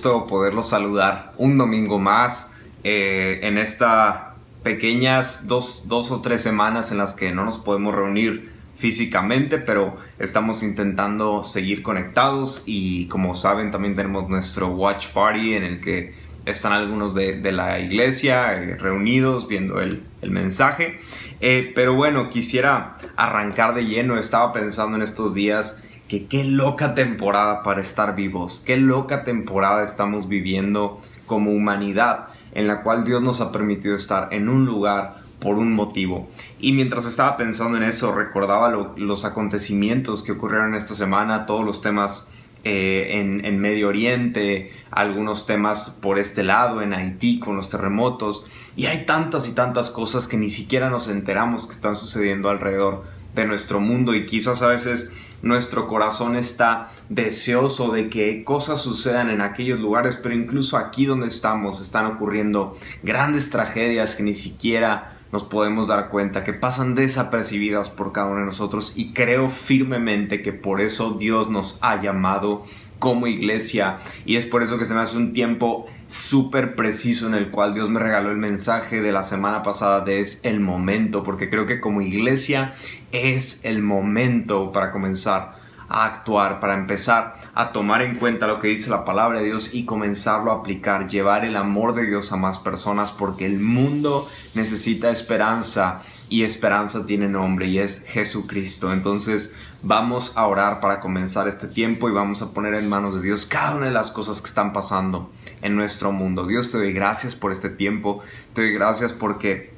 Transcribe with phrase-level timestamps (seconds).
[0.00, 2.52] gusto poderlos saludar un domingo más
[2.84, 4.30] eh, en estas
[4.62, 9.98] pequeñas dos, dos o tres semanas en las que no nos podemos reunir físicamente, pero
[10.18, 16.14] estamos intentando seguir conectados y como saben también tenemos nuestro watch party en el que
[16.46, 20.98] están algunos de, la iglesia eh, reunidos viendo el, mensaje.
[21.42, 26.96] Eh, pero bueno, quisiera arrancar de lleno, estaba pensando en estos días que qué loca
[26.96, 33.22] temporada para estar vivos, qué loca temporada estamos viviendo como humanidad, en la cual Dios
[33.22, 36.28] nos ha permitido estar en un lugar por un motivo.
[36.58, 41.80] Y mientras estaba pensando en eso, recordaba los acontecimientos que ocurrieron esta semana, todos los
[41.80, 42.32] temas
[42.64, 48.44] eh, en, en, Medio Oriente, algunos temas por este lado, en Haití, con los terremotos.
[48.74, 53.04] Y hay tantas y tantas cosas que ni siquiera nos enteramos que están sucediendo alrededor
[53.36, 59.30] de nuestro mundo y quizás a veces nuestro corazón está deseoso de que cosas sucedan
[59.30, 65.16] en aquellos lugares, pero incluso aquí donde estamos están ocurriendo grandes tragedias que ni siquiera
[65.32, 68.94] nos podemos dar cuenta, que pasan desapercibidas por cada uno de nosotros.
[68.96, 72.64] Y creo firmemente que por eso Dios nos ha llamado
[72.98, 73.98] como iglesia.
[74.26, 77.72] Y es por eso que se me hace un tiempo súper preciso en el cual
[77.72, 81.80] Dios me regaló el mensaje de la semana pasada es el momento, porque creo que
[81.80, 82.74] como iglesia
[83.12, 88.68] es el momento para comenzar a actuar, para empezar a tomar en cuenta lo que
[88.68, 92.36] dice la palabra de Dios y comenzarlo a aplicar, llevar el amor de Dios a
[92.36, 98.92] más personas, porque el mundo necesita esperanza y esperanza tiene nombre y es Jesucristo.
[98.92, 103.22] Entonces vamos a orar para comenzar este tiempo y vamos a poner en manos de
[103.22, 105.30] Dios cada una de las cosas que están pasando
[105.62, 106.46] en nuestro mundo.
[106.46, 108.20] Dios te doy gracias por este tiempo,
[108.54, 109.70] te doy gracias porque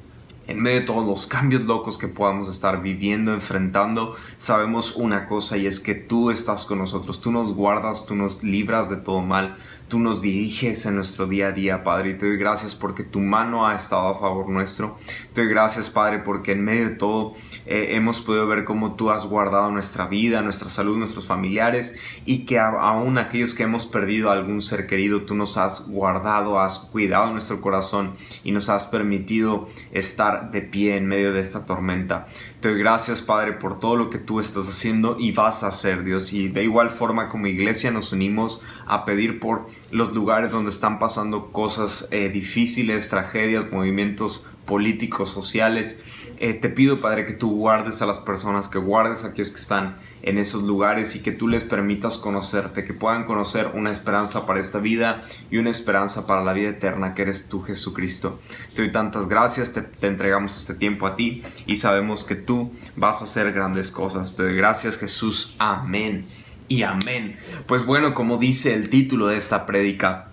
[0.47, 5.57] en medio de todos los cambios locos que podamos estar viviendo, enfrentando, sabemos una cosa
[5.57, 9.21] y es que tú estás con nosotros, tú nos guardas, tú nos libras de todo
[9.21, 9.55] mal,
[9.87, 13.19] tú nos diriges en nuestro día a día, Padre, y te doy gracias porque tu
[13.19, 14.97] mano ha estado a favor nuestro.
[15.33, 17.35] Te doy gracias, Padre, porque en medio de todo
[17.65, 22.45] eh, hemos podido ver cómo tú has guardado nuestra vida, nuestra salud, nuestros familiares y
[22.45, 27.31] que aún aquellos que hemos perdido algún ser querido, tú nos has guardado, has cuidado
[27.31, 32.27] nuestro corazón y nos has permitido estar de pie en medio de esta tormenta.
[32.63, 36.05] Te doy gracias, Padre, por todo lo que tú estás haciendo y vas a hacer,
[36.05, 36.31] Dios.
[36.31, 40.97] Y de igual forma como iglesia nos unimos a pedir por los lugares donde están
[40.97, 45.99] pasando cosas eh, difíciles, tragedias, movimientos políticos, sociales.
[46.43, 49.61] Eh, te pido, Padre, que tú guardes a las personas, que guardes a aquellos que
[49.61, 54.45] están en esos lugares y que tú les permitas conocerte, que puedan conocer una esperanza
[54.45, 58.41] para esta vida y una esperanza para la vida eterna que eres tú, Jesucristo.
[58.75, 63.21] Te doy tantas gracias, te, entregamos este tiempo a ti y sabemos que tú vas
[63.21, 64.35] a hacer grandes cosas.
[64.35, 65.55] Te doy gracias, Jesús.
[65.59, 66.25] Amén
[66.67, 67.37] y amén.
[67.67, 70.32] Pues bueno, como dice el título de esta prédica,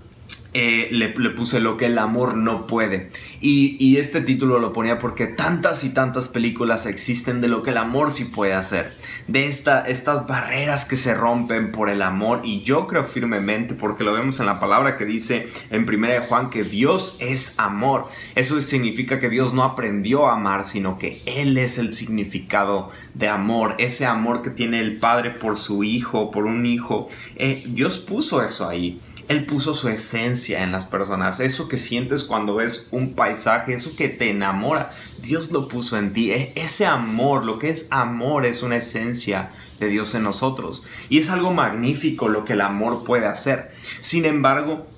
[0.53, 3.11] eh, le, puse lo que el amor no puede.
[3.41, 7.77] Y, este título lo ponía porque tantas y tantas películas existen de lo que el
[7.77, 8.95] amor sí puede hacer.
[9.29, 12.41] De esta, estas barreras que se rompen por el amor.
[12.45, 16.21] Y yo creo firmemente, porque lo vemos en la palabra que dice en 1 de
[16.21, 18.09] Juan que Dios es amor.
[18.35, 23.29] Eso significa que Dios no aprendió a amar, sino que Él es el significado de
[23.29, 23.75] amor.
[23.79, 27.09] Ese amor que tiene el Padre por su Hijo, por un Hijo.
[27.37, 29.01] Eh, Dios puso eso ahí.
[29.31, 33.95] Él puso su esencia en las personas, eso que sientes cuando ves un paisaje, eso
[33.95, 34.91] que te enamora,
[35.23, 36.33] Dios lo puso en ti.
[36.33, 40.83] E, ese amor, lo que es amor, es una esencia de Dios en nosotros.
[41.09, 43.71] Y es algo magnífico lo que el amor puede hacer.
[44.01, 44.89] Sin embargo,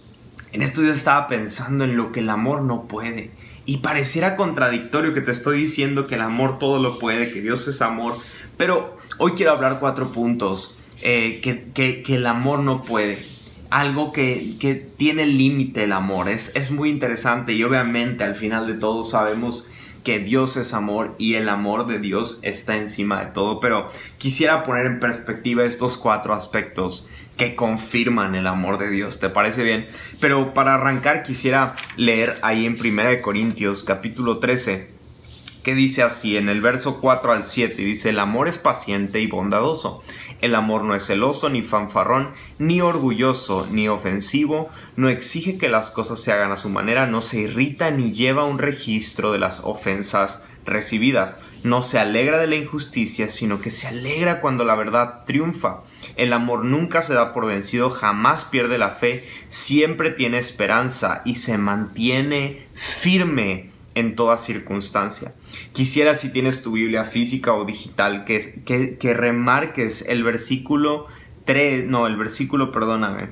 [0.53, 3.33] en esto yo estaba pensando en lo que el amor no puede.
[3.67, 7.69] Y pareciera contradictorio que te estoy diciendo que el amor todo lo puede, que Dios
[7.69, 8.17] es amor.
[8.57, 13.32] Pero hoy quiero hablar cuatro puntos eh, que, que el amor no puede
[13.73, 16.29] algo que, que tiene límite el amor.
[16.29, 19.71] Es, es muy interesante y obviamente al final de todo sabemos
[20.05, 24.63] que Dios es amor y el amor de Dios está encima de todo, pero quisiera
[24.63, 29.87] poner en perspectiva estos cuatro aspectos que confirman el amor de Dios, ¿te parece bien?
[30.21, 35.02] Pero para arrancar quisiera leer ahí en 1 Corintios capítulo 13
[35.63, 39.27] que dice así en el verso 4 al 7, dice, el amor es paciente y
[39.27, 40.03] bondadoso,
[40.41, 45.91] el amor no es celoso, ni fanfarrón, ni orgulloso, ni ofensivo, no exige que las
[45.91, 49.61] cosas se hagan a su manera, no se irrita ni lleva un registro de las
[49.61, 55.25] ofensas recibidas, no se alegra de la injusticia, sino que se alegra cuando la verdad
[55.25, 55.81] triunfa.
[56.17, 61.37] El amor nunca se da por vencido, jamás pierde la fe, siempre tiene esperanza y
[61.37, 65.35] se mantiene firme en toda circunstancia.
[65.73, 71.07] Quisiera si tienes tu Biblia física o digital que, que, que remarques el versículo
[71.45, 73.31] 3, no, el versículo, perdóname,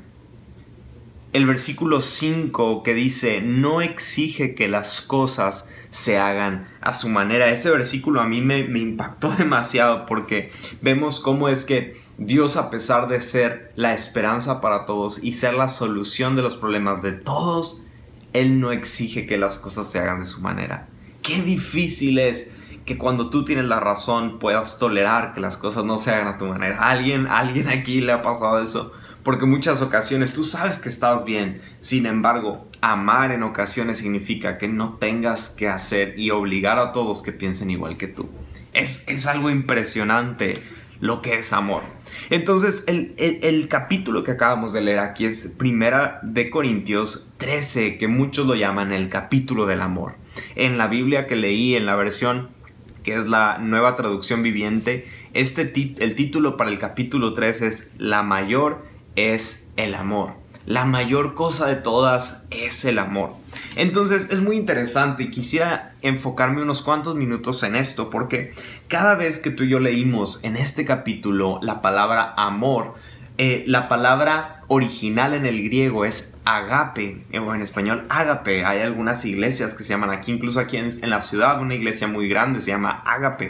[1.33, 7.51] el versículo 5 que dice, no exige que las cosas se hagan a su manera.
[7.51, 12.69] Ese versículo a mí me, me, impactó demasiado porque vemos cómo es que Dios a
[12.71, 17.13] pesar de ser la esperanza para todos y ser la solución de los problemas de
[17.13, 17.85] todos,
[18.33, 20.89] Él no exige que las cosas se hagan de su manera.
[21.23, 25.97] Qué difícil es que cuando tú tienes la razón puedas tolerar que las cosas no
[25.97, 26.79] se hagan a tu manera.
[26.89, 28.93] ¿Alguien, alguien aquí le ha pasado eso?
[29.23, 31.61] Porque muchas ocasiones tú sabes que estás bien.
[31.81, 37.23] Sin embargo, amar en ocasiones significa que no tengas que hacer y obligar a todos
[37.23, 38.29] que piensen igual que tú.
[38.73, 40.63] Es, es algo impresionante
[41.01, 41.83] lo que es amor.
[42.29, 48.09] Entonces, el, el, capítulo que acabamos de leer aquí es Primera de Corintios 13, que
[48.09, 50.15] muchos lo llaman el capítulo del amor.
[50.57, 52.49] En la Biblia que leí, en la versión
[53.03, 58.23] que es la nueva traducción viviente, este el título para el capítulo 3 es La
[58.23, 58.85] mayor
[59.17, 60.40] es el amor.
[60.67, 63.35] La mayor cosa de todas es el amor.
[63.77, 68.53] Entonces es muy interesante y quisiera enfocarme unos cuantos minutos en esto porque
[68.89, 72.95] cada vez que tú y yo leímos en este capítulo la palabra amor,
[73.39, 78.67] eh, la palabra original en el griego es agape, o en español agape.
[78.67, 82.07] Hay algunas iglesias que se llaman aquí, incluso aquí en, en la ciudad, una iglesia
[82.07, 83.49] muy grande se llama agape.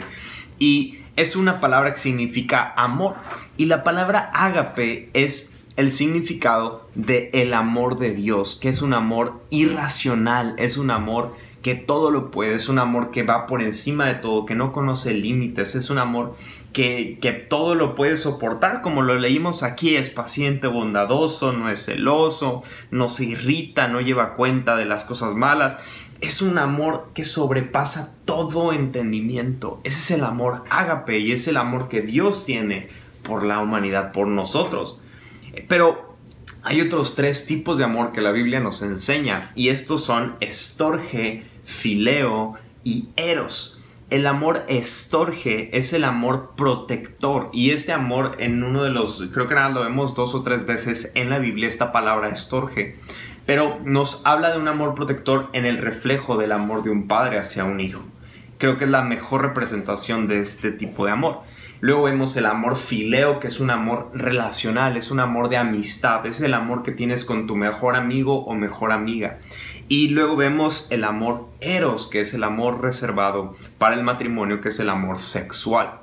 [0.59, 3.15] Y es una palabra que significa amor.
[3.57, 8.93] Y la palabra ágape es el significado de el amor de Dios, que es un
[8.93, 13.61] amor irracional, es un amor que todo lo puede, es un amor que va por
[13.61, 16.35] encima de todo, que no conoce límites, es un amor
[16.73, 21.85] que, que, todo lo puede soportar, como lo leímos aquí, es paciente, bondadoso, no es
[21.85, 25.77] celoso, no se irrita, no lleva cuenta de las cosas malas,
[26.21, 29.81] es un amor que sobrepasa todo entendimiento.
[29.83, 32.89] Ese es el amor ágape y es el amor que Dios tiene
[33.23, 34.99] por la humanidad, por nosotros.
[35.67, 36.15] Pero
[36.63, 41.45] hay otros tres tipos de amor que la Biblia nos enseña y estos son estorge,
[41.63, 43.83] fileo y eros.
[44.09, 49.47] El amor estorge es el amor protector y este amor en uno de los, creo
[49.47, 52.97] que nada lo vemos dos o tres veces en la Biblia esta palabra estorge
[53.45, 57.37] pero nos habla de un amor protector en el reflejo del amor de un padre
[57.37, 58.01] hacia un hijo.
[58.57, 61.41] Creo que es la mejor representación de este tipo de amor.
[61.81, 66.23] Luego vemos el amor fileo, que es un amor relacional, es un amor de amistad,
[66.27, 69.39] es el amor que tienes con tu mejor amigo o mejor amiga.
[69.87, 74.69] Y luego vemos el amor eros, que es el amor reservado para el matrimonio, que
[74.69, 76.01] es el amor sexual.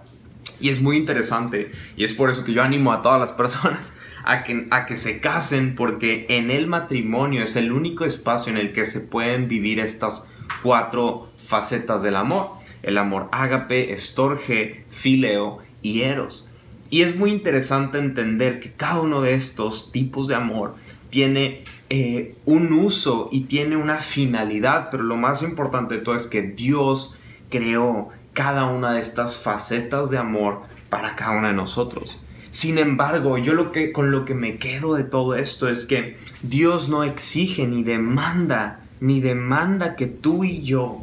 [0.58, 3.92] Y es muy interesante y es por eso que yo animo a todas las personas
[4.24, 8.58] a que, a que se casen porque en el matrimonio es el único espacio en
[8.58, 10.28] el que se pueden vivir estas
[10.60, 12.50] cuatro facetas del amor.
[12.82, 16.50] El amor ágape, estorge, fileo y eros.
[16.90, 20.74] Y es muy interesante entender que cada uno de estos tipos de amor
[21.10, 26.26] tiene eh, un uso y tiene una finalidad, pero lo más importante de todo es
[26.26, 27.20] que Dios
[27.50, 32.24] creó cada una de estas facetas de amor para cada uno de nosotros.
[32.50, 36.16] Sin embargo, yo lo que con lo que me quedo de todo esto es que
[36.42, 41.02] Dios no exige ni demanda, ni demanda que tú y yo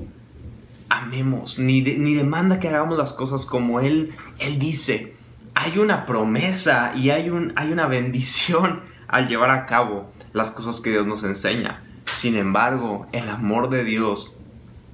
[0.89, 5.13] amemos, ni, ni demanda que hagamos las cosas como Él, Él dice.
[5.57, 10.81] Hay una promesa y hay, un, hay una bendición al llevar a cabo las cosas
[10.81, 11.81] que Dios nos enseña.
[12.11, 14.37] Sin embargo, el amor de Dios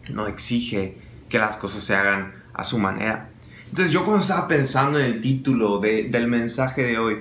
[0.10, 0.98] no exige
[1.30, 3.30] que las cosas se hagan a su manera.
[3.70, 7.20] Entonces yo cuando estaba pensando en el título del mensaje de hoy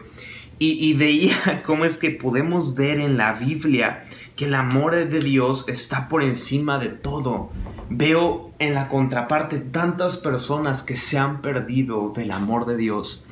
[0.59, 4.05] y, veía cómo es que podemos ver en la Biblia
[4.41, 7.51] que el amor de Dios está por encima de todo.
[7.91, 13.23] Veo en la contraparte tantas personas que se han perdido del amor de Dios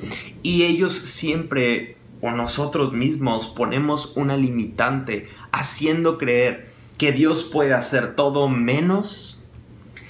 [0.42, 8.14] y ellos siempre o nosotros mismos ponemos una limitante haciendo creer que Dios puede hacer
[8.14, 9.42] todo menos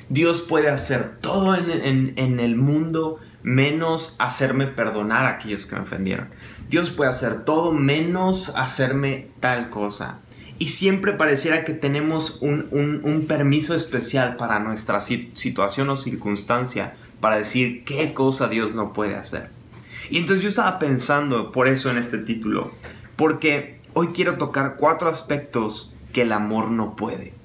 [0.08, 6.30] Dios puede hacer todo en, el mundo menos hacerme perdonar a aquellos que me ofendieron.
[6.68, 10.22] Dios puede hacer todo menos hacerme tal cosa.
[10.58, 17.84] Y siempre pareciera que tenemos un, permiso especial para nuestra situación o circunstancia para decir
[17.84, 19.50] qué cosa Dios no puede hacer.
[20.10, 22.72] Y entonces yo estaba pensando por eso en este título,
[23.16, 27.38] porque hoy quiero tocar cuatro aspectos que el amor no puede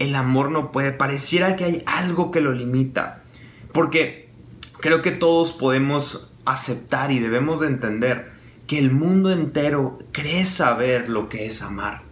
[0.00, 0.90] el amor no puede.
[0.90, 3.22] Pareciera que hay algo que lo limita.
[3.72, 4.28] Porque
[4.80, 8.32] creo que todos podemos aceptar y debemos de entender
[8.66, 12.02] que el mundo entero cree saber lo que es amar.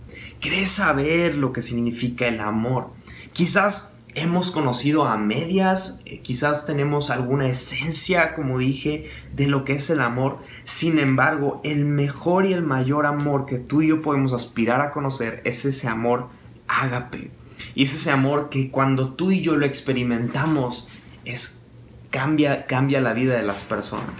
[0.40, 2.90] Cree saber lo que significa el amor.
[3.32, 9.74] Quizás hemos conocido a medias, eh, quizás tenemos alguna esencia, como dije, de lo que
[9.74, 10.38] es el amor.
[10.64, 14.90] Sin embargo, el mejor y el mayor amor que tú y yo podemos aspirar a
[14.90, 16.28] conocer es ese amor
[16.68, 17.30] ágape.
[17.74, 20.88] Y es ese amor que cuando tú y yo lo experimentamos,
[21.24, 21.66] es,
[22.10, 24.14] cambia, cambia la vida de las personas.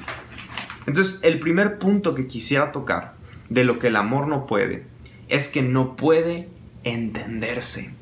[0.87, 3.15] Entonces, el primer punto que quisiera tocar
[3.49, 4.87] de lo que el amor no puede
[5.29, 6.49] es que no puede
[6.85, 7.93] entenderse.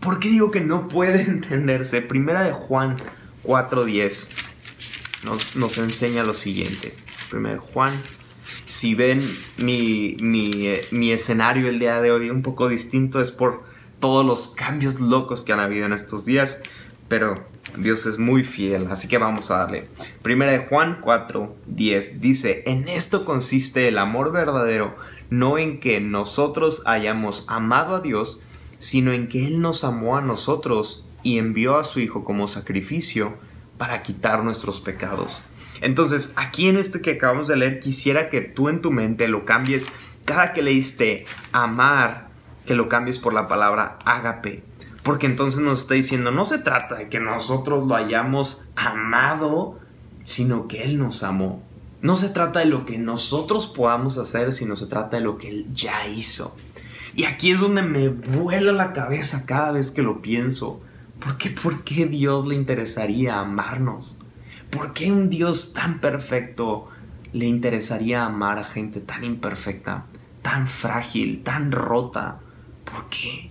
[0.00, 2.02] ¿Por qué digo que no puede entenderse?
[2.02, 2.96] Primera de Juan
[3.44, 4.30] 4.10
[5.24, 6.94] nos, nos enseña lo siguiente.
[7.30, 7.94] Primera de Juan,
[8.66, 9.20] si ven
[9.56, 10.52] mi, mi,
[10.90, 13.64] mi escenario el día de hoy un poco distinto es por
[14.00, 16.60] todos los cambios locos que han habido en estos días,
[17.08, 19.88] pero Dios es muy fiel, así que vamos a darle.
[20.22, 24.96] Primera de Juan 4.10 dice, en esto consiste el amor verdadero,
[25.30, 28.42] no en que nosotros hayamos amado a Dios,
[28.78, 33.34] sino en que Él nos amó a nosotros y envió a su Hijo como sacrificio
[33.76, 35.42] para quitar nuestros pecados.
[35.80, 39.44] Entonces, aquí en este que acabamos de leer, quisiera que tú en tu mente lo
[39.44, 39.88] cambies
[40.24, 42.28] cada que leíste amar,
[42.66, 44.62] que lo cambies por la palabra ágape.
[45.02, 49.78] Porque entonces nos está diciendo, no se trata de que nosotros lo hayamos amado,
[50.22, 51.62] sino que Él nos amó.
[52.00, 55.48] No se trata de lo que nosotros podamos hacer, sino se trata de lo que
[55.48, 56.56] Él ya hizo.
[57.14, 60.80] Y aquí es donde me vuela la cabeza cada vez que lo pienso.
[61.18, 64.18] ¿Por qué, ¿Por qué Dios le interesaría amarnos?
[64.70, 66.88] ¿Por qué un Dios tan perfecto
[67.32, 70.04] le interesaría amar a gente tan imperfecta,
[70.42, 72.38] tan frágil, tan rota?
[72.84, 73.50] ¿Por qué?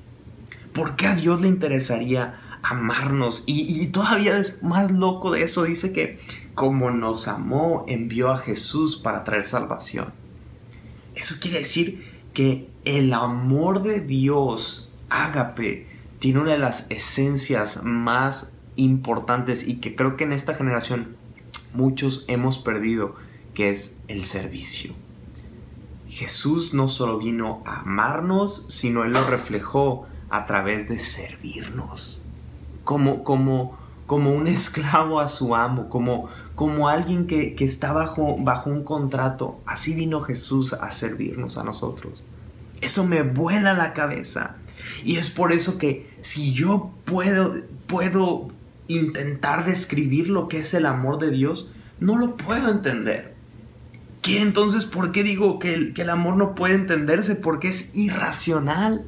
[0.72, 2.40] ¿Por qué a Dios le interesaría
[2.70, 3.44] amarnos?
[3.46, 6.20] Y, todavía es más loco de eso, dice que
[6.56, 10.14] como nos amó, envió a Jesús para traer salvación.
[11.16, 15.88] Eso quiere decir que el amor de Dios, ágape,
[16.20, 21.16] tiene una de las esencias más importantes y que creo que en esta generación
[21.74, 23.16] muchos hemos perdido,
[23.54, 24.94] que es el servicio.
[26.10, 32.22] Jesús no solo vino a amarnos, sino Él lo reflejó a través de servirnos.
[32.88, 38.70] Como, como, como un esclavo a su amo, como, como alguien que, está bajo, bajo
[38.70, 39.60] un contrato.
[39.66, 42.24] Así vino Jesús a servirnos a nosotros.
[42.80, 44.56] Eso me vuela la cabeza.
[45.04, 47.54] Y es por eso que si yo puedo,
[47.88, 48.48] puedo
[48.88, 53.36] intentar describir lo que es el amor de Dios, no lo puedo entender.
[54.22, 57.36] ¿Qué entonces por qué digo que el, que el amor no puede entenderse?
[57.36, 59.04] Porque es irracional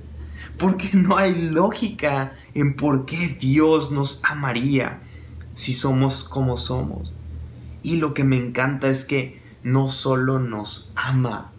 [0.57, 5.01] porque no hay lógica en por qué Dios nos amaría
[5.53, 7.15] si somos como somos.
[7.83, 11.51] Y lo que me encanta es que no solo nos ama,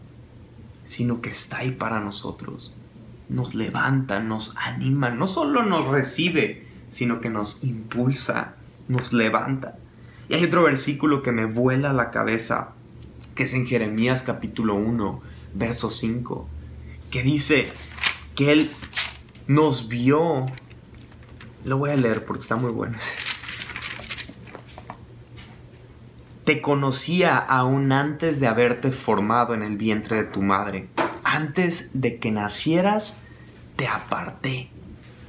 [0.84, 2.76] sino que está ahí para nosotros.
[3.28, 8.54] Nos levanta, nos anima, no solo nos recibe, sino que nos impulsa,
[8.88, 9.78] nos levanta.
[10.28, 12.72] Y hay otro versículo que me vuela la cabeza,
[13.34, 15.20] que es en Jeremías capítulo 1,
[15.54, 16.49] verso 5,
[17.10, 17.68] que dice
[18.40, 18.70] que Él
[19.49, 20.47] nos vio.
[21.66, 22.97] Lo voy a leer porque está muy bueno.
[26.44, 30.88] Te conocía aún antes de haberte formado en el vientre de tu madre.
[31.23, 33.25] Antes de que nacieras,
[33.76, 34.70] te aparté.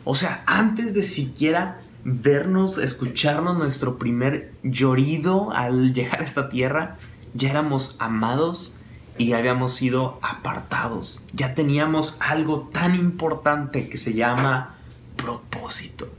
[0.05, 6.97] O sea, antes de siquiera vernos, escucharnos nuestro primer llorido al llegar a esta tierra,
[7.33, 8.79] ya éramos amados
[9.17, 11.23] y habíamos sido apartados.
[11.33, 14.75] Ya teníamos algo tan importante que se llama
[15.15, 16.11] propósito.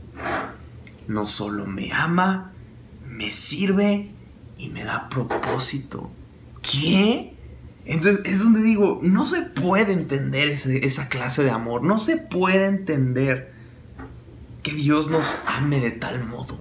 [1.07, 2.53] No solo me ama,
[3.07, 4.11] me sirve
[4.57, 6.09] y me da propósito.
[6.61, 7.35] ¿Qué?
[7.85, 12.67] Entonces es donde digo, no se puede entender esa clase de amor, no se puede
[12.67, 13.53] entender
[14.61, 16.57] que Dios nos ame de tal modo.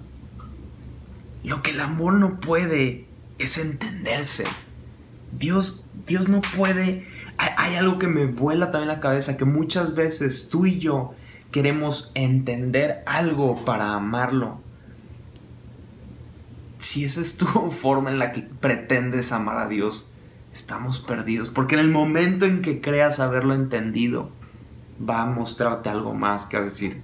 [1.44, 3.06] Lo que el amor no puede
[3.38, 4.44] es entenderse.
[5.32, 7.06] Dios, Dios no puede...
[7.38, 11.14] Hay, algo que me vuela también la cabeza, que muchas veces tú y yo
[11.50, 14.60] queremos entender algo para amarlo.
[16.78, 20.18] Si esa es tu forma en la que pretendes amar a Dios,
[20.52, 21.50] estamos perdidos.
[21.50, 24.30] Porque en el momento en que creas haberlo entendido,
[24.98, 27.02] va a mostrarte algo más que vas a decir,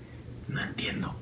[0.48, 1.14] no entiendo.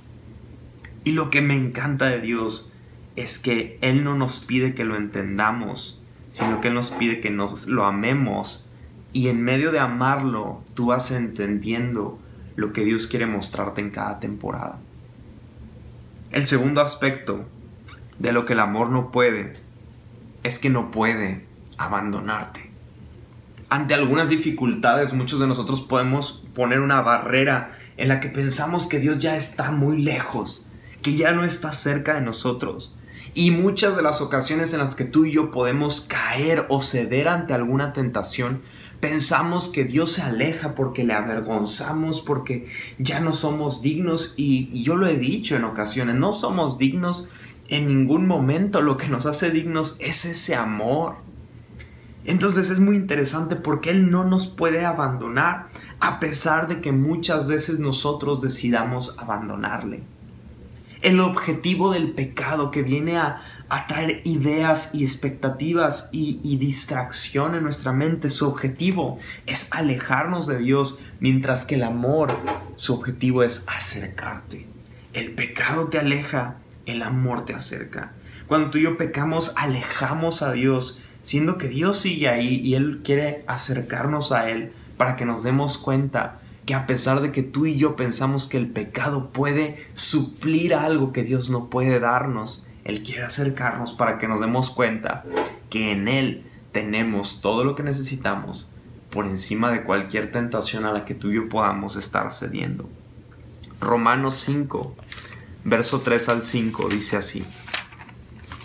[1.05, 2.75] Y lo que me encanta de Dios
[3.15, 7.31] es que Él no nos pide que lo entendamos, sino que Él nos pide que
[7.31, 8.67] nos lo amemos
[9.13, 12.19] y en medio de amarlo tú vas entendiendo
[12.55, 14.79] lo que Dios quiere mostrarte en cada temporada.
[16.33, 17.47] El segundo aspecto
[18.19, 19.55] de lo que el amor no puede
[20.43, 21.47] es que no puede
[21.79, 22.71] abandonarte.
[23.69, 29.01] ante algunas dificultades, muchos de nosotros podemos poner una barrera en la que pensamos que
[29.01, 30.69] Dios ya está muy lejos,
[31.03, 32.97] que ya no está cerca de nosotros.
[33.37, 37.29] Y muchas de las ocasiones en las que tú y yo podemos caer o ceder
[37.29, 38.63] ante alguna tentación,
[38.99, 42.67] pensamos que Dios se aleja porque le avergonzamos, porque
[42.99, 44.33] ya no somos dignos.
[44.39, 47.31] Y, yo lo he dicho en ocasiones, no somos dignos
[47.69, 48.81] en ningún momento.
[48.81, 51.17] Lo que nos hace dignos es ese amor.
[52.25, 55.69] Entonces es muy interesante porque Él no nos puede abandonar
[56.01, 60.16] a pesar de que muchas veces nosotros decidamos abandonarle.
[61.07, 63.39] El objetivo del pecado que viene a,
[63.87, 70.59] traer ideas y expectativas y, y distracción en nuestra mente, su objetivo es alejarnos de
[70.59, 72.37] Dios, mientras que el amor,
[72.75, 74.67] su objetivo es acercarte.
[75.13, 78.11] El pecado te aleja, el amor te acerca.
[78.49, 83.03] Cuando tú y yo pecamos, alejamos a Dios siendo que Dios sigue ahí y Él
[83.05, 87.65] quiere acercarnos a Él para que nos demos cuenta que a pesar de que tú
[87.65, 93.05] y yo pensamos que el pecado puede suplir algo que Dios no puede darnos, Él
[93.05, 95.25] quiere acercarnos para que nos demos cuenta
[95.71, 98.75] que en Él tenemos todo lo que necesitamos
[99.11, 102.89] por encima de cualquier tentación a la que tú y yo podamos estar cediendo.
[103.81, 104.97] Romanos 5,
[105.65, 107.45] verso 3 al 5 dice así.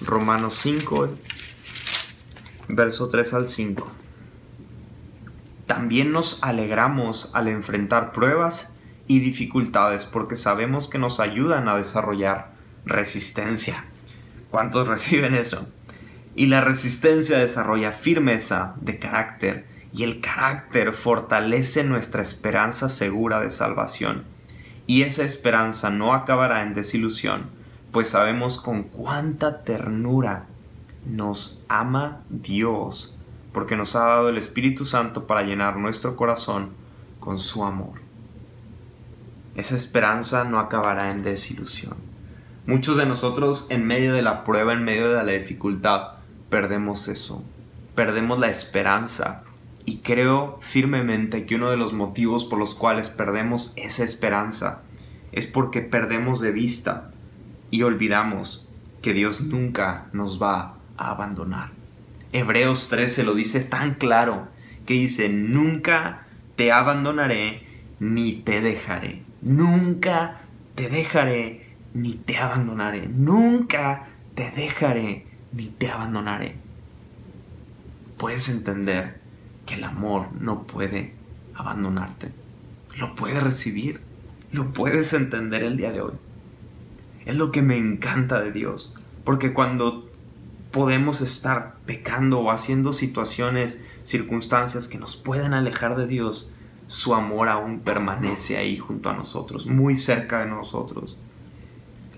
[0.02, 1.10] Romanos 5,
[2.68, 4.01] verso 3 al 5.
[5.72, 8.74] También nos alegramos al enfrentar pruebas
[9.08, 12.52] y dificultades porque sabemos que nos ayudan a desarrollar
[12.86, 13.86] resistencia.
[14.50, 15.66] ¿Cuántos reciben eso?
[16.36, 23.52] Y la resistencia desarrolla firmeza de carácter y el carácter fortalece nuestra esperanza segura de
[23.52, 24.26] salvación.
[24.88, 27.50] Y esa esperanza no acabará en desilusión,
[27.94, 30.48] pues sabemos con cuánta ternura
[31.06, 33.18] nos ama Dios
[33.52, 36.70] porque nos ha dado el Espíritu Santo para llenar nuestro corazón
[37.20, 38.02] con su amor.
[39.56, 41.96] Esa esperanza no acabará en desilusión.
[42.66, 46.14] Muchos de nosotros en medio de la prueba, en medio de la dificultad,
[46.50, 47.48] perdemos eso,
[47.96, 49.44] perdemos la esperanza.
[49.84, 54.82] Y creo firmemente que uno de los motivos por los cuales perdemos esa esperanza
[55.32, 57.12] es porque perdemos de vista
[57.72, 58.70] y olvidamos
[59.02, 60.76] que Dios nunca nos va
[61.10, 61.81] abandonar.
[62.34, 64.48] Hebreos 13 lo dice tan claro
[64.86, 67.64] que dice, nunca te abandonaré
[68.00, 69.24] ni te dejaré.
[69.42, 70.42] Nunca
[70.76, 73.08] te dejaré ni te abandonaré.
[73.08, 76.56] Nunca te dejaré ni te abandonaré.
[78.18, 79.20] Puedes entender
[79.66, 81.14] que el amor no puede
[81.54, 82.32] abandonarte.
[82.98, 84.02] Lo puedes recibir.
[84.52, 86.14] Lo puedes entender el día de hoy.
[87.26, 88.96] Es lo que me encanta de Dios.
[89.24, 90.11] Porque cuando
[90.72, 96.56] podemos estar pecando o haciendo situaciones, circunstancias que nos pueden alejar de Dios,
[96.88, 101.18] su amor aún permanece ahí junto a nosotros, muy cerca de nosotros.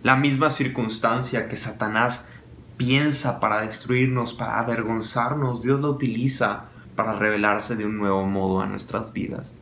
[0.02, 2.26] La misma circunstancia que Satanás
[2.78, 8.66] piensa para destruirnos, para avergonzarnos, Dios la utiliza para revelarse de un nuevo modo a
[8.66, 9.56] nuestras vidas.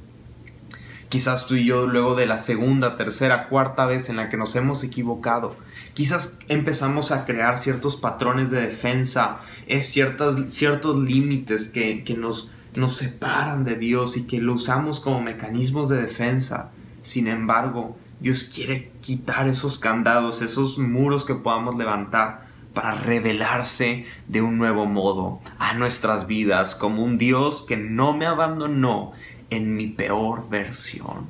[1.12, 4.56] Quizás tú y yo luego de la segunda, tercera, cuarta vez en la que nos
[4.56, 5.58] hemos equivocado,
[5.94, 12.94] quizás empezamos a crear ciertos patrones de defensa, es ciertas, ciertos límites que, nos, nos
[12.94, 16.72] separan de Dios y que lo usamos como mecanismos de defensa.
[17.02, 24.42] Sin embargo, Dios quiere quitar esos candados, esos muros que podamos levantar para revelarse de
[24.42, 29.12] un nuevo modo a nuestras vidas como un Dios que no me abandonó
[29.50, 31.28] en mi peor versión.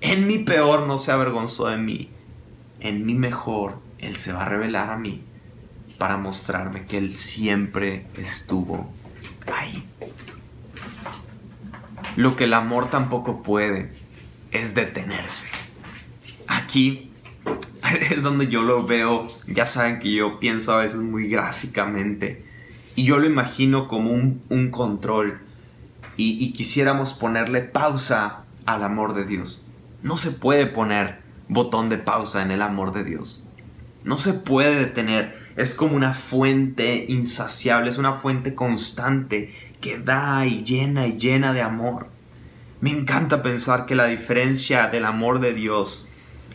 [0.00, 2.08] En mi peor no se avergonzó de mí.
[2.80, 5.22] En mi mejor Él se va a revelar a mí
[5.98, 8.88] para mostrarme que Él siempre estuvo
[9.52, 9.84] ahí.
[12.16, 13.92] Lo que el amor tampoco puede
[14.50, 15.48] es detenerse.
[16.46, 17.07] Aquí
[18.10, 22.44] es donde yo lo veo, ya saben que yo pienso a veces muy gráficamente
[22.98, 25.38] y yo lo imagino como un, control
[26.16, 29.68] y, quisiéramos ponerle pausa al amor de Dios.
[30.02, 33.46] No se puede poner botón de pausa en el amor de Dios.
[34.02, 35.38] No se puede detener.
[35.56, 41.52] Es como una fuente insaciable, es una fuente constante que da y llena y llena
[41.52, 42.08] de amor.
[42.80, 46.07] Me encanta pensar que la diferencia del amor de Dios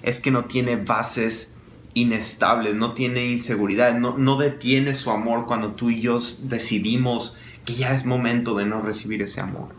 [0.03, 1.55] es que no tiene bases
[1.93, 7.73] inestables, no tiene inseguridad, no, no detiene su amor cuando tú y yo decidimos que
[7.73, 9.69] ya es momento de no recibir ese amor.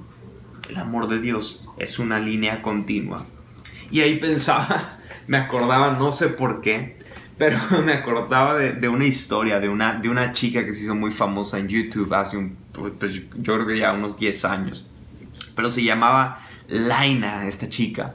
[0.68, 3.26] El amor de Dios es una línea continua.
[3.90, 6.96] Y ahí pensaba, me acordaba, no sé por qué,
[7.36, 11.10] Pero me acordaba de, una historia de una, de una chica que se hizo muy
[11.10, 14.86] famosa en YouTube hace pues, yo creo que ya unos 10 años.
[15.54, 18.14] Pero se llamaba Laina, esta chica.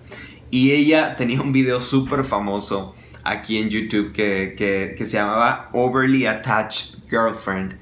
[0.52, 4.56] Y ella tenía un video súper famoso aquí en YouTube que,
[4.98, 7.78] que, se llamaba Overly Attached Girlfriend.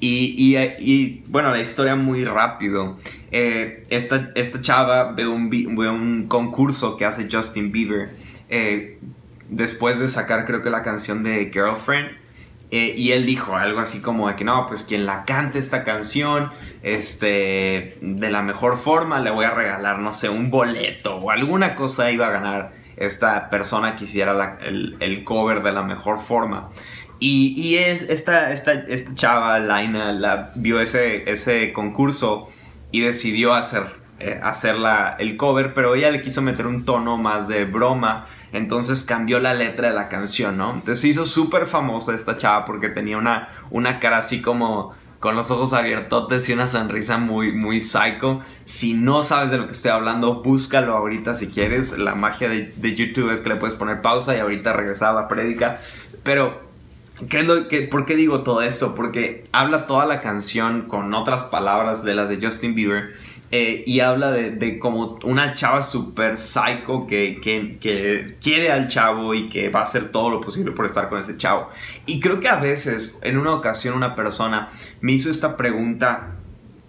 [0.00, 2.98] Y, y, bueno, la historia muy rápido.
[3.30, 8.10] Eh, esta, esta chava ve un, ve un concurso que hace Justin Bieber.
[8.48, 8.98] Eh,
[9.48, 12.10] después de sacar creo que la canción de Girlfriend.
[12.72, 15.82] Eh, y él dijo algo así como de que no, pues quien la cante esta
[15.82, 16.52] canción,
[16.82, 21.74] este, de la mejor forma le voy a regalar, no sé, un boleto o alguna
[21.74, 26.70] cosa iba a ganar esta persona que hiciera el, cover de la mejor forma.
[27.18, 32.50] Y, y es, esta, esta, esta chava, Laina, la, vio ese, ese concurso
[32.92, 33.82] y decidió hacer,
[34.20, 34.76] eh, hacer
[35.18, 39.54] el cover, pero ella le quiso meter un tono más de broma entonces cambió la
[39.54, 40.70] letra de la canción, ¿no?
[40.70, 45.36] Entonces se hizo súper famosa esta chava porque tenía una, una cara así como con
[45.36, 48.40] los ojos abiertotes y una sonrisa muy, muy psycho.
[48.64, 51.98] Si no sabes de lo que estoy hablando, búscalo ahorita si quieres.
[51.98, 55.28] La magia de, YouTube es que le puedes poner pausa y ahorita regresar a la
[55.28, 55.78] prédica.
[56.22, 56.62] Pero,
[57.28, 58.94] ¿qué es lo que, ¿por qué digo todo esto?
[58.94, 63.14] Porque habla toda la canción con otras palabras de las de Justin Bieber
[63.52, 69.48] eh, y habla de, como una chava super psycho que, que, quiere al chavo y
[69.48, 71.68] que va a hacer todo lo posible por estar con ese chavo.
[72.06, 76.36] Y creo que a veces, en una ocasión, una persona me hizo esta pregunta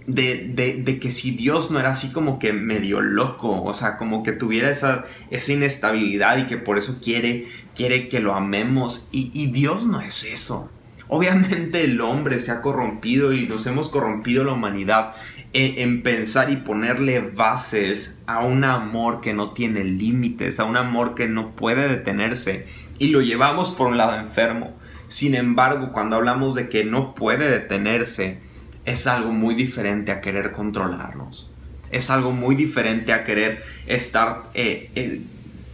[0.06, 4.32] de, que si Dios no era así como que medio loco, o sea, como que
[4.32, 9.08] tuviera esa, esa inestabilidad y que por eso quiere, quiere que lo amemos.
[9.12, 10.70] Y Dios no es eso.
[11.14, 15.14] Obviamente el hombre se ha corrompido y nos hemos corrompido la humanidad
[15.52, 21.14] en, pensar y ponerle bases a un amor que no tiene límites, a un amor
[21.14, 22.66] que no puede detenerse
[22.98, 24.74] y lo llevamos por un lado enfermo.
[25.10, 28.40] Sin embargo, cuando hablamos de que no puede detenerse,
[28.86, 31.52] es algo muy diferente a querer controlarnos.
[31.92, 35.20] Es algo muy diferente a querer estar eh, eh,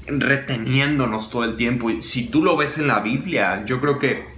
[0.08, 1.92] reteniéndonos todo el tiempo.
[1.92, 4.37] Y si tú lo ves en la Biblia, yo creo que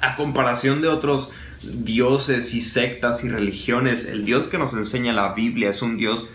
[0.00, 1.30] a comparación de otros
[1.62, 4.06] dioses y sectas y religiones.
[4.06, 6.28] El Dios que nos enseña la Biblia es un Dios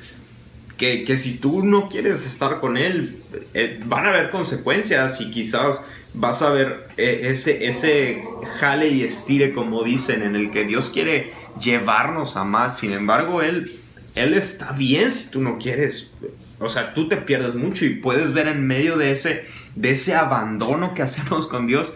[0.78, 3.18] que, si tú no quieres estar con Él,
[3.54, 8.24] eh, van a haber consecuencias y quizás vas a ver eh, ese, ese
[8.60, 12.78] jale y estire, como dicen, en el que Dios quiere llevarnos a más.
[12.78, 13.80] Sin embargo, Él,
[14.16, 16.12] él está bien si tú no quieres.
[16.60, 20.16] O sea, tú te pierdes mucho y puedes ver en medio de ese, de ese
[20.16, 21.94] abandono que hacemos con Dios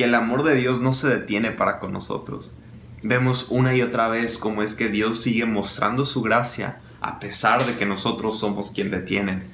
[0.00, 2.56] que el amor de Dios no se detiene para con nosotros
[3.02, 7.64] vemos una y otra vez cómo es que Dios sigue mostrando su gracia a pesar
[7.64, 9.44] de que nosotros somos quien detienen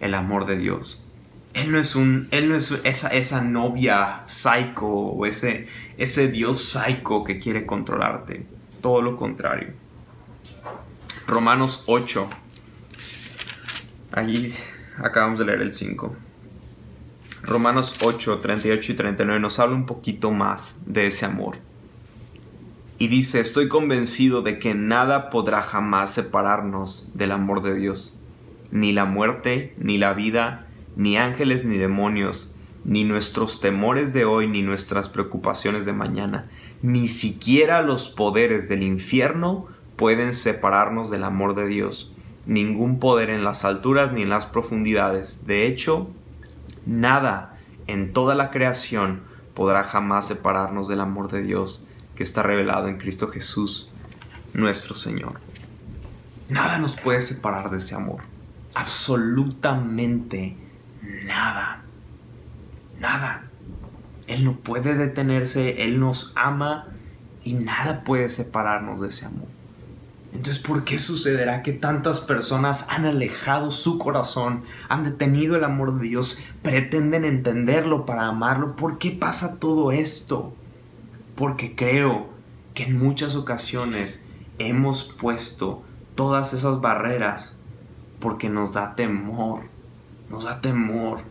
[0.00, 1.06] el amor de Dios.
[1.54, 6.60] Él no es, un, él no es esa, esa novia psycho o ese, ese Dios
[6.62, 8.46] psycho que quiere controlarte.
[8.80, 9.72] Todo lo contrario.
[11.26, 12.28] Romanos 8.
[14.12, 14.52] Allí
[14.98, 16.16] acabamos de leer el 5.
[17.46, 21.58] Romanos 8, 38 y 39 nos habla un poquito más de ese amor
[22.98, 28.14] y dice, estoy convencido de que nada podrá jamás separarnos del amor de Dios.
[28.70, 32.54] Ni la muerte, ni la vida, ni ángeles, ni demonios,
[32.84, 38.82] ni nuestros temores de hoy, ni nuestras preocupaciones de mañana, ni siquiera los poderes del
[38.82, 42.14] infierno pueden separarnos del amor de Dios.
[42.46, 45.46] Ningún poder en las alturas ni en las profundidades.
[45.46, 46.08] De hecho,
[46.86, 49.22] nada en toda la creación
[49.54, 53.90] podrá jamás separarnos del amor de Dios que está revelado en Cristo Jesús,
[54.52, 55.40] nuestro Señor.
[56.48, 58.22] Nada nos puede separar de ese amor.
[58.74, 60.56] Absolutamente
[61.24, 61.82] nada.
[63.00, 63.44] Nada.
[64.26, 66.88] Él no puede detenerse, Él nos ama
[67.42, 69.48] y nada puede separarnos de ese amor.
[70.34, 75.98] Entonces, ¿por qué sucederá que tantas personas han alejado su corazón, han detenido el amor
[75.98, 78.76] de Dios, pretenden entenderlo para amarlo?
[78.76, 80.52] ¿Por qué pasa todo esto?
[81.34, 82.28] porque creo
[82.74, 84.26] que en muchas ocasiones
[84.58, 85.82] hemos puesto
[86.14, 87.60] todas esas barreras
[88.20, 89.62] porque nos da temor,
[90.30, 91.22] nos da temor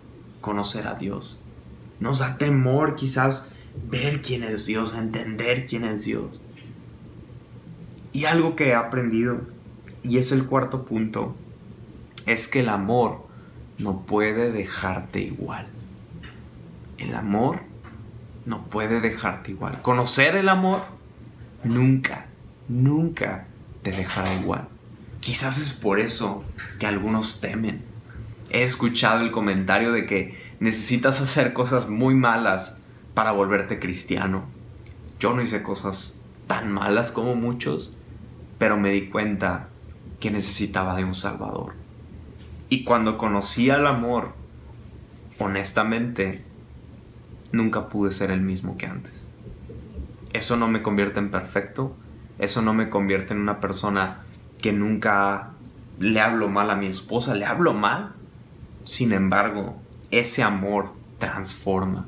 [0.41, 1.43] conocer a Dios,
[1.99, 3.53] nos da temor quizás
[3.89, 6.41] ver quién es Dios, entender quién es Dios.
[8.13, 9.41] Y algo que he aprendido,
[10.03, 11.35] y es el cuarto punto,
[12.25, 13.27] es que el amor
[13.77, 15.67] no puede dejarte igual.
[16.97, 17.61] El amor
[18.45, 19.81] no puede dejarte igual.
[19.81, 20.83] Conocer el amor
[21.63, 22.27] nunca,
[22.67, 23.47] nunca
[23.81, 24.67] te dejará igual.
[25.19, 26.43] Quizás es por eso
[26.79, 27.83] que algunos temen.
[28.49, 32.77] He escuchado el comentario de que necesitas hacer cosas muy malas
[33.13, 34.43] para volverte cristiano.
[35.19, 37.97] Yo no hice cosas tan malas como muchos,
[38.63, 39.67] pero me di cuenta
[40.21, 41.73] que necesitaba de un Salvador.
[42.69, 44.31] Y cuando conocí al amor,
[45.37, 46.45] honestamente,
[47.51, 49.27] nunca pude ser el mismo que antes.
[50.31, 51.93] Eso no me convierte en perfecto,
[52.39, 54.21] eso no me convierte en una persona
[54.61, 55.49] que nunca
[55.99, 58.13] le hablo mal a mi esposa, le hablo mal.
[58.85, 59.75] Sin embargo,
[60.09, 62.05] ese amor transforma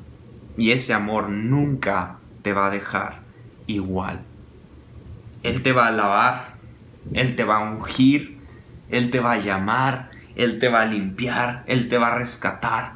[0.56, 3.20] y ese amor nunca te va a dejar
[3.66, 4.24] igual.
[5.46, 6.56] Él te va a lavar,
[7.12, 8.36] Él te va a ungir,
[8.90, 12.94] Él te va a llamar, Él te va a limpiar, Él te va a rescatar.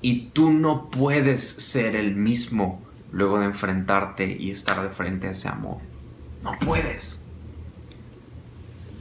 [0.00, 2.80] Y tú no puedes ser el mismo
[3.12, 5.76] luego de enfrentarte y estar de frente a ese amor.
[6.42, 7.26] No puedes.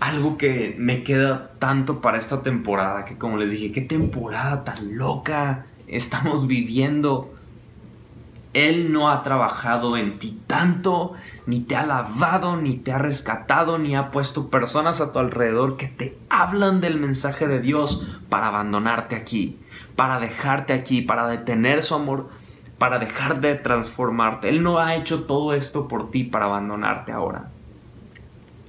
[0.02, 4.98] Algo que me queda tanto para esta temporada, que como les dije, qué temporada tan
[4.98, 7.34] loca estamos viviendo.
[8.54, 11.14] Él no ha trabajado en ti tanto,
[11.46, 15.78] ni te ha lavado, ni te ha rescatado, ni ha puesto personas a tu alrededor
[15.78, 19.60] que te hablan del mensaje de Dios para abandonarte aquí,
[19.96, 22.30] para dejarte aquí, para detener su amor,
[22.80, 24.50] para dejar de transformarte.
[24.50, 27.52] Él no ha hecho todo esto por ti para abandonarte ahora.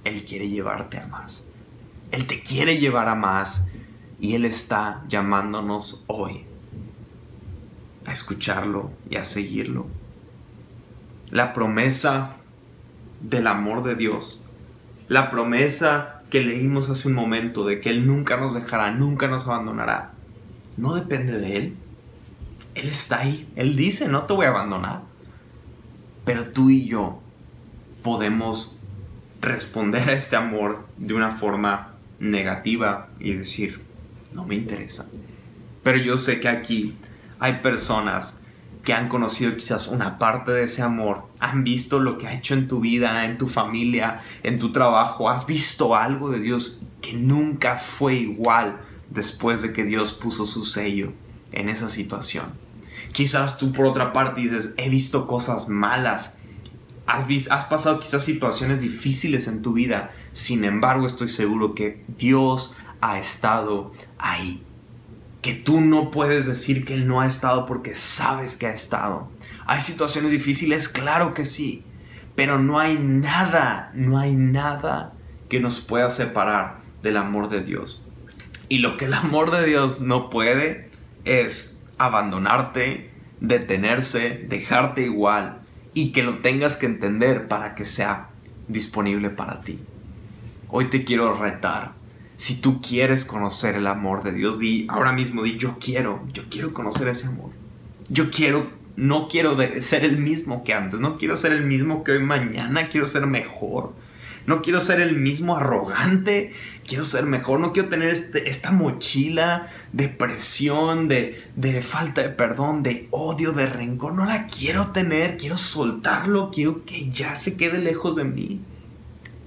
[0.05, 1.45] Él quiere llevarte a más.
[2.11, 3.71] Él te quiere llevar a más
[4.19, 6.50] y Él está llamándonos hoy
[8.07, 9.87] a escucharlo y a seguirlo.
[11.31, 12.37] La promesa
[13.21, 14.43] del amor de Dios,
[15.09, 19.47] la promesa que leímos hace un momento de que Él nunca nos dejará, nunca nos
[19.47, 20.13] abandonará,
[20.77, 21.77] no depende de Él.
[22.75, 25.03] Él está ahí, Él dice, no te voy a abandonar.
[26.25, 27.21] Pero tú y yo
[28.03, 28.85] podemos
[29.41, 33.83] responder a este amor de una forma negativa y decir,
[34.33, 35.09] no me interesa.
[35.83, 36.97] Pero yo sé que aquí
[37.41, 38.43] hay personas
[38.85, 42.55] que han conocido quizás una parte de ese amor, han visto lo que ha hecho
[42.55, 47.15] en tu vida, en tu familia, en tu trabajo, has visto algo de Dios que
[47.15, 51.13] nunca fue igual después de que Dios puso su sello
[51.53, 52.53] en esa situación.
[53.13, 56.35] Quizás tú por otra parte dices, he visto cosas malas,
[57.07, 62.77] has, has pasado quizás situaciones difíciles en tu vida, sin embargo estoy seguro que Dios
[63.01, 64.65] ha estado ahí
[65.43, 69.29] que tú no puedes decir que Él no ha estado porque sabes que ha estado.
[69.67, 70.89] ¿Hay situaciones difíciles?
[70.89, 71.85] Claro que sí,
[72.35, 75.13] pero no hay nada, no hay nada
[75.49, 78.05] que nos pueda separar del amor de Dios.
[78.69, 80.91] Y lo que el amor de Dios no puede
[81.25, 85.61] es abandonarte, detenerse, dejarte igual
[85.95, 88.29] y que lo tengas que entender para que sea
[88.69, 89.81] disponible para ti.
[90.69, 91.93] Hoy te quiero retar
[92.41, 96.45] si tú quieres conocer el amor de Dios, di ahora mismo, di yo quiero, yo
[96.49, 97.51] quiero conocer ese amor.
[98.09, 102.13] Yo quiero, no quiero ser el mismo que antes, no quiero ser el mismo que
[102.13, 103.93] hoy mañana, quiero ser mejor.
[104.47, 106.55] No quiero ser el mismo arrogante,
[106.87, 112.31] quiero ser mejor, no quiero tener este, esta mochila de presión, de, de falta de
[112.31, 114.15] perdón, de odio, de rencor.
[114.15, 118.61] No la quiero tener, quiero soltarlo, quiero que ya se quede lejos de mí.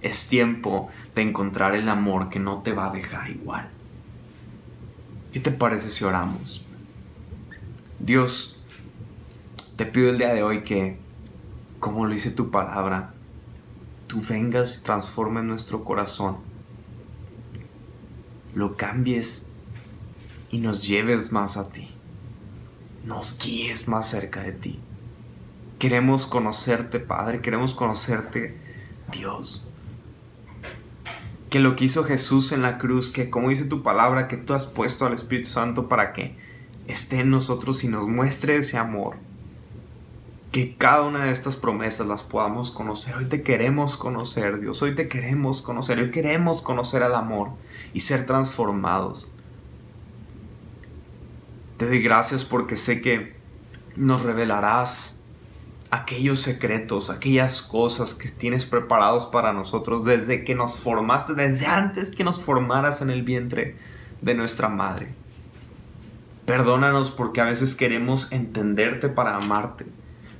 [0.04, 3.70] Es tiempo de encontrar el amor que no te va a dejar igual.
[5.32, 6.66] ¿Qué te parece si oramos?
[8.00, 8.66] Dios,
[9.76, 10.98] te pido el día de hoy que,
[11.80, 13.14] como lo dice tu palabra,
[14.08, 16.38] tú vengas y transformes nuestro corazón,
[18.54, 19.50] lo cambies
[20.52, 21.90] y nos lleves más a ti,
[23.06, 24.80] nos guíes más cerca de ti.
[25.80, 28.58] Queremos conocerte, Padre, queremos conocerte,
[29.12, 29.66] Dios
[31.54, 34.56] que lo que hizo Jesús en la cruz, que como dice tu palabra, que tú
[34.56, 36.36] has puesto al Espíritu Santo para que
[36.88, 39.18] esté en nosotros y nos muestre ese amor.
[40.52, 43.16] Que cada una de estas promesas las podamos conocer.
[43.18, 44.82] Hoy te queremos conocer, Dios.
[44.82, 46.00] Hoy te queremos conocer.
[46.00, 47.50] Hoy queremos conocer al amor
[47.94, 49.32] y ser transformados.
[51.78, 53.36] Te doy gracias porque sé que
[53.96, 55.20] nos revelarás
[55.94, 62.10] aquellos secretos, aquellas cosas que tienes preparados para nosotros desde que nos formaste, desde antes
[62.10, 63.78] que nos formaras en el vientre
[64.20, 65.14] de nuestra madre.
[66.48, 69.86] Perdónanos porque a veces queremos entenderte para amarte.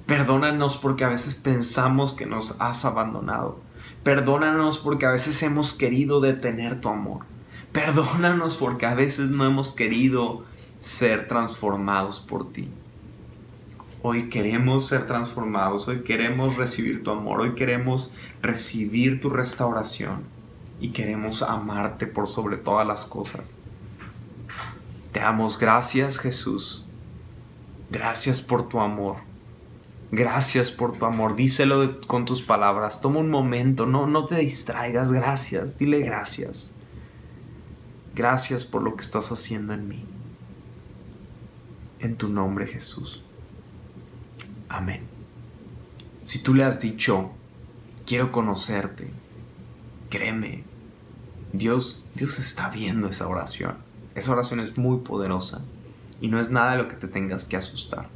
[0.08, 3.60] Perdónanos porque a veces pensamos que nos has abandonado.
[4.02, 7.26] Perdónanos porque a veces hemos querido detener tu amor.
[7.72, 10.46] Perdónanos porque a veces no hemos querido
[10.80, 12.72] ser transformados por ti.
[14.06, 20.24] Hoy queremos ser transformados, hoy queremos recibir tu amor, hoy queremos recibir tu restauración
[20.82, 23.56] y queremos amarte por sobre todas las cosas.
[25.14, 26.86] Te damos gracias Jesús,
[27.90, 29.18] gracias por tu amor,
[30.16, 31.36] Gracias por tu amor.
[31.36, 33.02] Díselo con tus palabras.
[33.02, 33.88] Toma un momento.
[33.88, 35.12] No, no te distraigas.
[35.12, 35.76] Gracias.
[35.80, 36.70] Dile gracias.
[38.14, 40.06] Gracias por lo que estás haciendo en mí.
[42.00, 43.24] En tu nombre, Jesús.
[44.74, 45.02] Amén.
[46.24, 47.30] Si tú le has dicho,
[48.08, 49.12] quiero conocerte,
[50.10, 50.64] créeme,
[51.52, 53.76] Dios, Dios está viendo esa oración.
[54.16, 55.64] Esa oración es muy poderosa
[56.22, 58.10] y no es nada de lo que te tengas que asustar.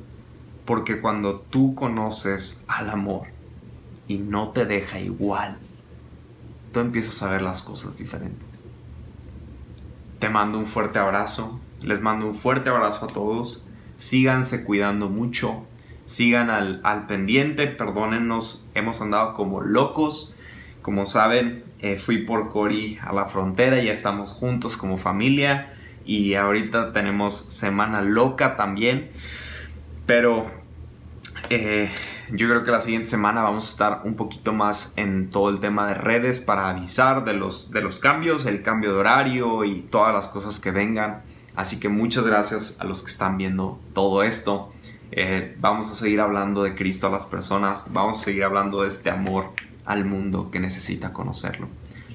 [0.65, 3.27] Porque cuando tú conoces al amor
[4.07, 5.59] y no te deja igual,
[6.73, 8.65] tú empiezas a ver las cosas diferentes.
[10.17, 15.67] Te mando un fuerte abrazo, les mando un fuerte abrazo a todos, síganse cuidando mucho,
[16.07, 20.35] sigan al, pendiente, perdónennos, hemos andado como locos,
[20.81, 25.73] como saben, eh, fui por Cori a la frontera, ya estamos juntos como familia
[26.05, 29.11] y ahorita tenemos semana loca también,
[30.05, 30.49] pero
[31.49, 31.91] eh,
[32.31, 35.59] yo creo que la siguiente semana vamos a estar un poquito más en todo el
[35.59, 39.81] tema de redes para avisar de los, de los cambios, el cambio de horario y
[39.81, 41.23] todas las cosas que vengan.
[41.57, 44.71] Así que muchas gracias a los que están viendo todo esto.
[45.11, 48.89] Eh, vamos a seguir hablando de Cristo a las personas, vamos a seguir hablando de
[48.89, 49.51] este amor
[49.85, 51.67] al mundo que necesita conocerlo.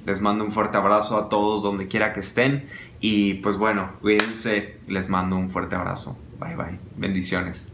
[0.05, 2.67] Les mando un fuerte abrazo a todos donde quiera que estén
[3.01, 6.19] y pues bueno, cuídense, les mando un fuerte abrazo.
[6.41, 7.72] Bye bye, bendiciones.